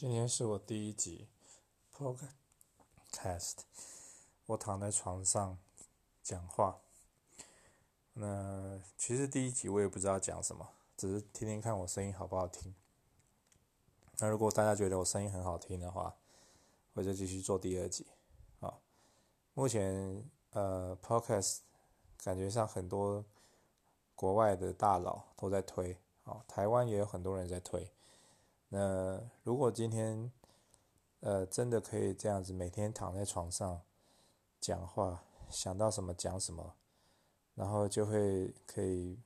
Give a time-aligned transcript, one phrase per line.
[0.00, 1.26] 今天是我第一集
[1.92, 3.56] Podcast，
[4.46, 5.58] 我躺在床上
[6.22, 6.78] 讲话。
[8.12, 12.72] 那其实第一集我也不知道讲什么，只是听听看我声音好不好听。
[14.18, 16.14] 那如果大家觉得我声音很好听的话，
[16.92, 18.06] 我就继续做第二集。
[18.60, 18.78] 啊，
[19.54, 21.58] 目前呃 Podcast
[22.22, 23.24] 感觉上很多
[24.14, 27.90] 国外的大佬都在推，啊，台湾也有很多人在推。
[28.68, 30.30] 那如果今天，
[31.20, 33.82] 呃，真的可以这样子每天躺在床上
[34.60, 36.74] 讲话，想到什么讲什么，
[37.54, 39.18] 然后就会可以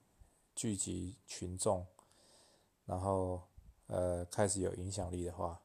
[0.55, 1.87] 聚集群众，
[2.87, 3.43] 然后
[3.89, 5.61] 呃开始有影响力的话，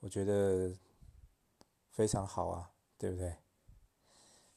[0.00, 0.76] 我觉得
[1.90, 3.36] 非常好啊，对不对？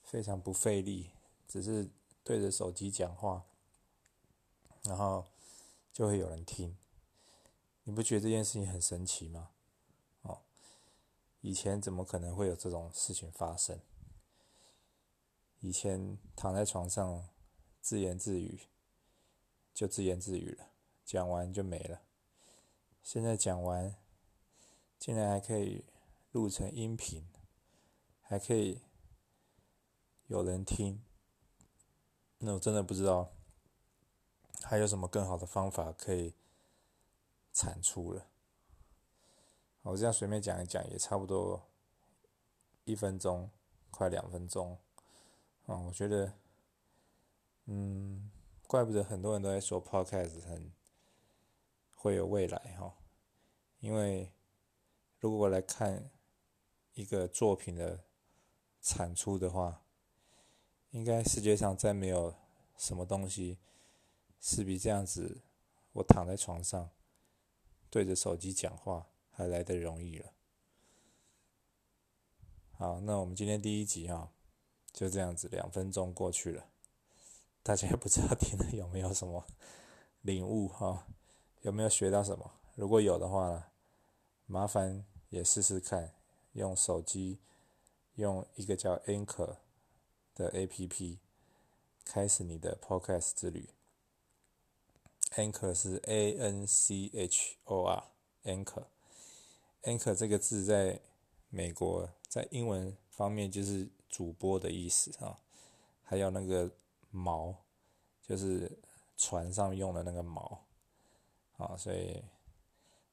[0.01, 1.11] 非常不费力，
[1.47, 1.89] 只是
[2.23, 3.43] 对着手机讲话，
[4.83, 5.25] 然后
[5.93, 6.75] 就会有人听。
[7.87, 9.51] 你不觉得这件事情很神奇吗？
[10.23, 10.41] 哦，
[11.41, 13.79] 以前怎么可能会有这种事情发生？
[15.59, 17.29] 以前躺在床上
[17.79, 18.61] 自言自语，
[19.71, 20.67] 就自言自语了，
[21.05, 22.01] 讲完就没了。
[23.03, 23.95] 现在讲完，
[24.97, 25.85] 竟然还可以
[26.31, 27.27] 录成音频，
[28.19, 28.81] 还可以
[30.25, 31.03] 有人听。
[32.39, 33.31] 那我真的不知道
[34.63, 36.33] 还有什么更好的方法可以。
[37.55, 38.27] 产出了，
[39.83, 41.69] 我这样随便讲一讲也差不多
[42.83, 43.49] 一分钟，
[43.89, 44.77] 快两分钟，
[45.65, 46.33] 啊，我觉得，
[47.67, 48.29] 嗯，
[48.67, 50.69] 怪不得很多人都在说 Podcast 很
[51.95, 52.93] 会有未来哈，
[53.79, 54.33] 因为
[55.21, 56.11] 如果我来看
[56.93, 58.03] 一个作品的
[58.81, 59.81] 产出的话，
[60.91, 62.35] 应该世界上再没有
[62.75, 63.59] 什么东西
[64.41, 65.41] 是比这样子，
[65.93, 66.89] 我躺在床上。
[67.95, 70.33] 对着手机讲话还来得容易了。
[72.73, 74.33] 好，那我们今天第一集哈，
[74.91, 76.67] 就这样子，两分钟过去了，
[77.63, 79.47] 大家也不知道听了有没有什么
[80.23, 81.07] 领悟哈，
[81.61, 82.51] 有没有学到什么？
[82.75, 83.63] 如果有的话呢，
[84.45, 86.13] 麻烦也试试看，
[86.51, 87.39] 用手机
[88.15, 89.55] 用一个叫 Anchor
[90.35, 91.19] 的 APP
[92.03, 93.69] 开始你的 Podcast 之旅。
[95.35, 101.01] Anchor 是 A N C H O R，Anchor，Anchor 这个字在
[101.49, 105.37] 美国在英文方面就是主播的意思啊，
[106.03, 106.71] 还有那个
[107.13, 107.53] 锚，
[108.21, 108.79] 就是
[109.17, 110.59] 船上用的那个锚，
[111.57, 112.23] 啊，所以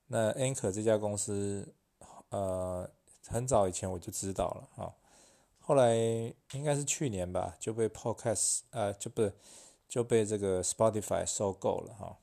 [0.07, 1.75] 那 Anchor 这家公司，
[2.29, 2.89] 呃，
[3.27, 4.95] 很早以前我就知道了啊，
[5.59, 5.97] 后来
[6.53, 9.35] 应该是去年吧，就被 Podcast，呃，就不是。
[9.93, 12.17] 就被这个 Spotify 收购了哈，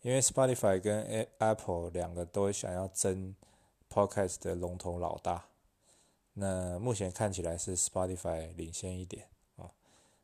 [0.00, 3.36] 因为 Spotify 跟 Apple 两个都想要争
[3.90, 5.44] Podcast 的龙头老大，
[6.32, 9.70] 那目前看起来是 Spotify 领先一点啊，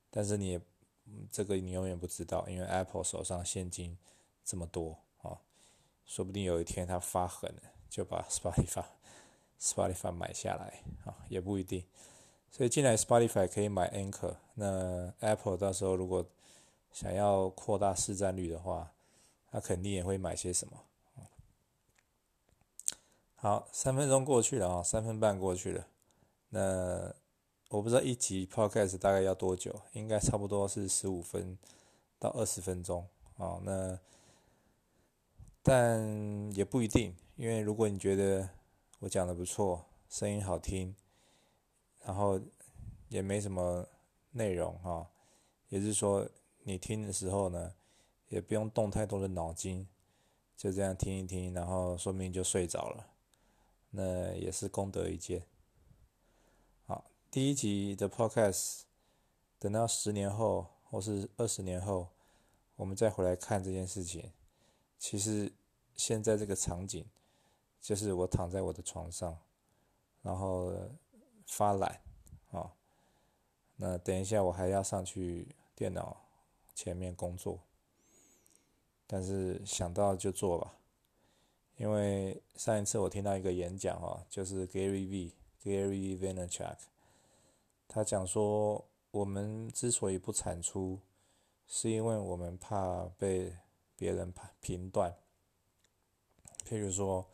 [0.08, 0.60] 但是你也
[1.30, 3.98] 这个你永远不知道，因为 Apple 手上现金
[4.42, 5.36] 这么多啊，
[6.06, 7.54] 说不定有一天他发狠
[7.90, 8.86] 就把 Spotify
[9.60, 11.84] Spotify 买下来啊，也不一定，
[12.50, 16.26] 所以进来 Spotify 可以买 Anchor，那 Apple 到时候如果
[16.92, 18.92] 想要扩大市占率的话，
[19.50, 20.84] 他肯定也会买些什么。
[23.34, 25.88] 好，三分钟过去了啊，三分半过去了。
[26.50, 27.12] 那
[27.70, 31.58] 我不知道一集 Podcast 大概要多久，应该差不多是十五分
[32.18, 33.58] 到二十分钟啊。
[33.64, 33.98] 那
[35.62, 38.48] 但也不一定，因为如果你觉得
[39.00, 40.94] 我讲的不错，声音好听，
[42.04, 42.38] 然后
[43.08, 43.88] 也没什么
[44.30, 45.10] 内容哈，
[45.70, 46.28] 也就是说。
[46.64, 47.74] 你听的时候呢，
[48.28, 49.88] 也不用动太多的脑筋，
[50.56, 53.06] 就这样听一听，然后说不定就睡着了，
[53.90, 55.44] 那也是功德一件。
[56.86, 58.82] 好，第一集的 Podcast，
[59.58, 62.08] 等到十年后或是二十年后，
[62.76, 64.32] 我们再回来看这件事情，
[64.98, 65.52] 其实
[65.96, 67.04] 现在这个场景，
[67.80, 69.36] 就是我躺在我的床上，
[70.22, 70.72] 然后
[71.46, 72.00] 发懒
[72.52, 72.72] 啊，
[73.74, 76.21] 那等一下我还要上去电脑。
[76.74, 77.60] 前面工作，
[79.06, 80.78] 但是想到就做吧，
[81.76, 85.32] 因为上一次我听到一个演讲哦，就是 Gary V.
[85.62, 86.76] Gary Vaynerchuk，
[87.86, 90.98] 他讲说，我们之所以不产出，
[91.68, 93.58] 是因为我们怕被
[93.94, 95.16] 别人评断。
[96.66, 97.28] 譬如说，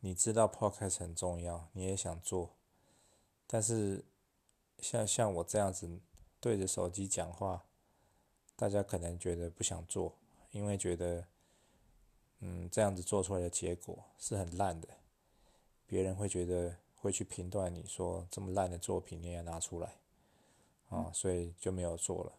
[0.00, 2.56] 你知道 Podcast 很重要，你也想做，
[3.46, 4.06] 但是
[4.78, 6.00] 像像我这样子
[6.40, 7.65] 对着手机讲话。
[8.56, 10.16] 大家可能觉得不想做，
[10.50, 11.26] 因为觉得
[12.40, 14.88] 嗯，这样子做出来的结果是很烂的，
[15.86, 19.96] 别人会觉得会去评断你说这么烂的作品你也拿出来，
[20.88, 22.32] 啊，所以就没有做了。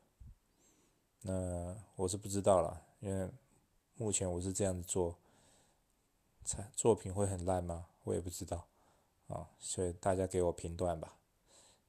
[1.22, 3.30] 那我是不知道了，因为
[3.96, 5.16] 目前我是这样子做，
[6.44, 7.88] 才作品会很烂吗？
[8.04, 8.68] 我也不知道，
[9.28, 11.18] 啊，所以大家给我评断吧，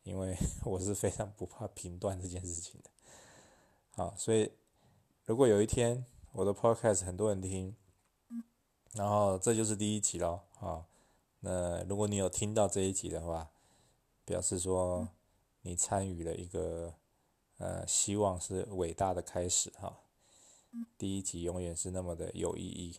[0.02, 2.90] 因为 我是非常不怕评断这件事情的，
[3.98, 4.50] 啊，所以
[5.26, 7.76] 如果有一天我的 podcast 很多人听。
[8.94, 10.86] 然后这就是第一集喽，啊，
[11.40, 13.50] 那如果你有听到这一集的话，
[14.24, 15.10] 表示说
[15.60, 16.94] 你参与了一个，
[17.58, 20.00] 呃，希望是伟大的开始哈。
[20.96, 22.98] 第一集永远是那么的有意义，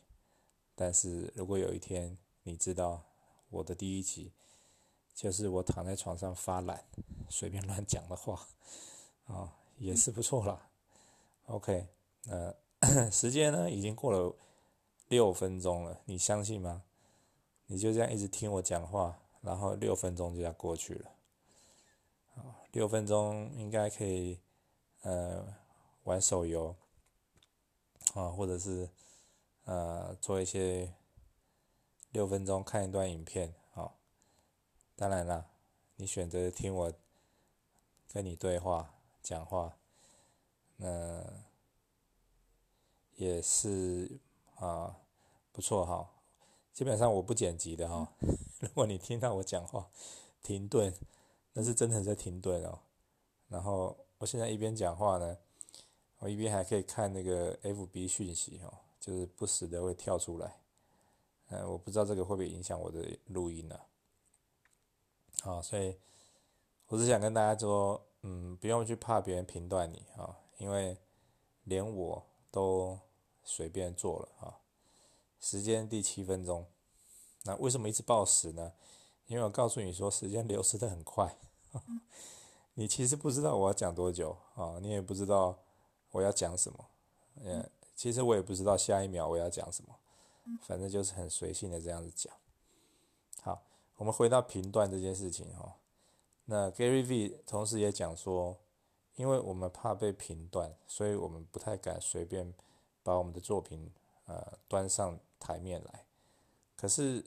[0.75, 3.03] 但是如果有一天你知道
[3.49, 4.31] 我的第一集
[5.15, 6.85] 就是我躺在床上发懒，
[7.29, 8.47] 随便乱讲的话，
[9.25, 10.68] 啊，也是不错啦。
[11.49, 11.87] OK，
[12.27, 12.55] 呃，
[13.11, 14.35] 时间呢已经过了。
[15.07, 16.83] 六分钟了，你相信吗？
[17.65, 21.11] 你就这样一直听我讲话，然后六分钟就要过去了。
[22.71, 24.39] 六分钟应该可以，
[25.01, 25.55] 呃，
[26.03, 26.75] 玩手游，
[28.13, 28.87] 啊，或者是
[29.65, 30.93] 呃做一些
[32.11, 33.93] 六分钟看一段影片，啊，
[34.95, 35.49] 当然了，
[35.95, 36.93] 你选择听我
[38.13, 38.93] 跟你对话
[39.23, 39.75] 讲话，
[40.79, 41.23] 那
[43.15, 44.19] 也是。
[44.59, 44.93] 啊，
[45.53, 46.09] 不错哈，
[46.73, 48.11] 基本上我不剪辑的哈。
[48.59, 49.89] 如果你听到我讲话
[50.43, 50.93] 停顿，
[51.53, 52.79] 那是真的在停顿哦。
[53.47, 55.37] 然后我现在一边讲话呢，
[56.17, 60.59] 我一边还可以看那个 FB 讯息哦，就是不时的会跳出来。
[61.47, 63.79] 嗯，我不知道这个会不会影响我的录音呢？
[65.41, 65.97] 好，所以
[66.87, 70.95] 我只想跟大家说，嗯，不用去怕别人评断你啊，因为
[71.63, 72.99] 连我都。
[73.41, 74.61] 随便做了啊，
[75.39, 76.67] 时间第七分钟，
[77.45, 78.73] 那为什么一直报时呢？
[79.25, 81.35] 因为我告诉你说，时间流失的很快，
[82.75, 85.57] 你其实不知道我要讲多久啊，你也不知道
[86.11, 86.89] 我要讲什么，
[87.37, 89.95] 嗯，其实我也不知道下一秒我要讲什么，
[90.61, 92.31] 反正就是很随性的这样子讲。
[93.41, 93.63] 好，
[93.95, 95.75] 我们回到频段这件事情哈，
[96.45, 98.55] 那 Gary V 同时也讲说，
[99.19, 102.55] 因为我们怕被评断，所以我们不太敢随便。
[103.01, 103.91] 把我们的作品
[104.25, 106.05] 呃端上台面来，
[106.75, 107.25] 可是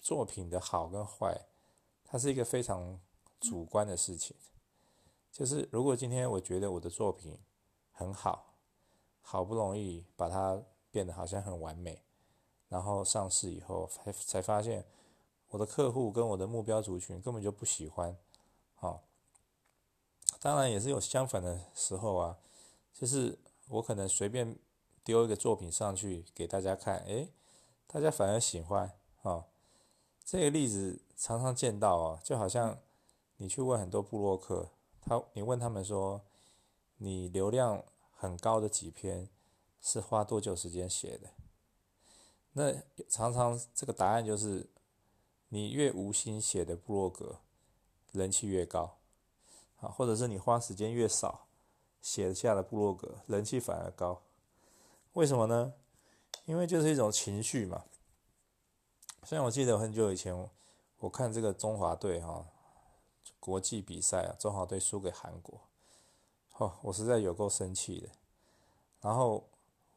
[0.00, 1.46] 作品的好跟坏，
[2.04, 2.98] 它是一个非常
[3.40, 4.34] 主观的事情。
[5.30, 7.36] 就是如果今天我觉得我的作品
[7.90, 8.54] 很好，
[9.20, 12.02] 好不容易把它变得好像很完美，
[12.68, 14.86] 然后上市以后才才发现
[15.48, 18.16] 我的客户跟我的目标族群根本就不喜欢，
[18.74, 19.02] 好，
[20.40, 22.38] 当然也是有相反的时候啊，
[22.92, 23.38] 就是
[23.68, 24.58] 我可能随便。
[25.02, 27.32] 丢一个作品上去给大家看，诶，
[27.86, 28.86] 大家反而喜欢
[29.22, 29.44] 啊、哦。
[30.22, 32.78] 这个例子常常见到哦，就好像
[33.38, 34.70] 你去问很多部落客，
[35.00, 36.20] 他你问他们说，
[36.98, 37.82] 你流量
[38.12, 39.30] 很高的几篇
[39.80, 41.30] 是花多久时间写的？
[42.52, 42.70] 那
[43.08, 44.68] 常常这个答案就是，
[45.48, 47.40] 你越无心写的部落格，
[48.12, 48.98] 人气越高，
[49.80, 51.46] 啊，或者是你花时间越少
[52.00, 54.22] 写下的部落格，人气反而高。
[55.14, 55.74] 为什么呢？
[56.44, 57.84] 因为就是一种情绪嘛。
[59.24, 60.48] 像我记得很久以前，
[60.98, 62.46] 我看这个中华队哈
[63.38, 65.60] 国际比赛啊，中华队输给韩国，
[66.56, 68.08] 哦，我实在有够生气的。
[69.00, 69.48] 然后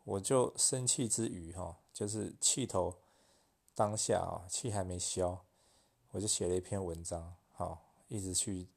[0.04, 2.96] 我就生气之余哈，就是气头
[3.76, 5.44] 当下啊，气还没消，
[6.12, 8.68] 我就写了一篇文章，好，一直去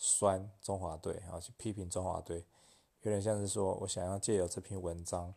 [0.00, 2.44] 酸中华队，然后去批评中华队，
[3.02, 5.32] 有点像是说我想要借由这篇文章。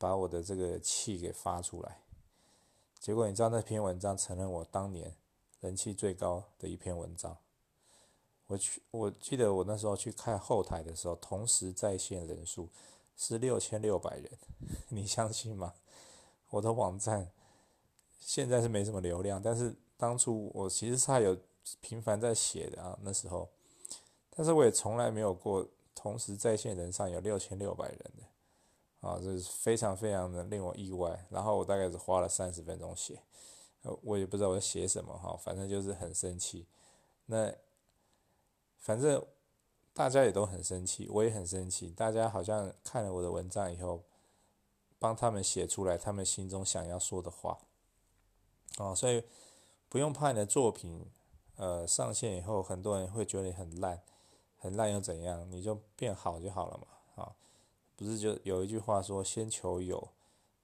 [0.00, 2.02] 把我的这个气给发出来，
[3.00, 5.16] 结果你知道那篇文章成了我当年
[5.58, 7.36] 人气最高的一篇文章。
[8.46, 12.68] 我去，我记得我那时候去看后台的时候，同时在线人数
[13.16, 14.30] 是六千六百人，
[14.90, 15.74] 你相信吗？
[16.50, 17.32] 我的网站
[18.20, 21.36] 现在是没什么流量，但是当初我其实是还有
[21.80, 23.48] 频繁在写的啊，那时候，
[24.38, 25.66] 但是我也从来没有过
[25.96, 28.22] 同时在线人上有六千六百人的。
[29.00, 31.26] 啊，这是非常非常的令我意外。
[31.28, 33.20] 然后我大概是花了三十分钟写，
[34.02, 36.68] 我也不知道我在写什么哈，反正就是很生气。
[37.26, 37.52] 那
[38.76, 39.26] 反正
[39.92, 41.90] 大家也都很生气，我也很生气。
[41.90, 44.04] 大家好像看了我的文章以后，
[45.00, 47.58] 帮他们写出来他们心中想要说的话。
[48.76, 49.24] 啊，所以
[49.88, 51.10] 不用怕你的作品，
[51.56, 54.00] 呃，上线以后很多人会觉得你很烂，
[54.58, 55.50] 很烂又怎样？
[55.50, 57.34] 你就变好就好了嘛，啊。
[57.96, 60.10] 不是就有一句话说，先求有，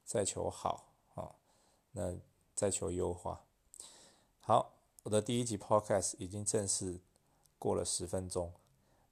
[0.05, 0.85] 再求好
[1.15, 1.35] 啊。
[1.91, 2.15] 那
[2.53, 3.41] 再求优化。
[4.39, 4.73] 好，
[5.03, 6.99] 我的第一集 Podcast 已经正式
[7.57, 8.53] 过了十分钟，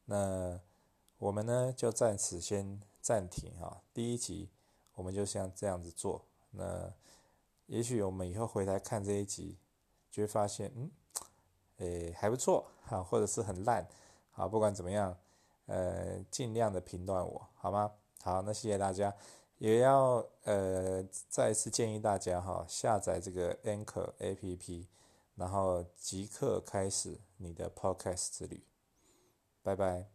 [0.06, 0.60] 那
[1.18, 3.82] 我们呢就暂时先暂停哈。
[3.94, 4.50] 第一集
[4.96, 6.94] 我们就像这样子做，那
[7.66, 9.58] 也许我们以后回来看这一集，
[10.12, 10.92] 就会发现，嗯，
[11.78, 13.88] 诶，还不错哈，或者是很烂，
[14.34, 15.18] 好，不管怎么样，
[15.68, 17.92] 呃，尽量的评断我，好吗？
[18.22, 19.16] 好，那谢谢大家，
[19.60, 24.88] 也要呃再次建议大家哈，下载这个 Anchor APP，
[25.36, 28.66] 然后即刻开始你的 Podcast 之旅，
[29.62, 30.12] 拜拜。